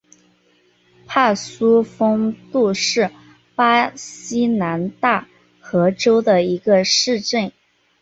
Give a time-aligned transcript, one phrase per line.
[1.05, 3.11] 帕苏丰杜是
[3.55, 5.27] 巴西南大
[5.59, 7.51] 河州的一个市镇。